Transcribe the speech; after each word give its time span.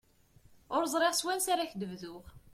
Ur 0.75 0.83
ẓriɣ 0.93 1.13
s 1.15 1.21
wansa 1.25 1.49
ara 1.53 1.63
ak-d-bduɣ. 1.65 2.23